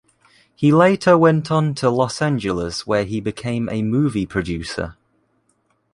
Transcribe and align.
He 0.55 0.71
later 0.71 1.13
on 1.13 1.43
went 1.45 1.77
to 1.77 1.89
Los 1.91 2.23
Angeles 2.23 2.87
where 2.87 3.03
he 3.05 3.21
became 3.21 3.69
a 3.69 3.83
movie 3.83 4.25
producer. 4.25 4.95